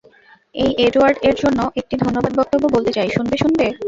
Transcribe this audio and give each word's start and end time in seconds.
এই 0.55 0.71
এডওয়ার্ড 0.85 1.17
এর 1.23 1.35
জন্য 1.41 1.59
একটি 1.79 1.95
ধন্যবাদ 2.03 2.31
বক্তব্য 2.39 2.65
বলতে 2.75 2.91
চাই, 2.93 3.09
শুনবে 3.15 3.35
শুনবে? 3.37 3.65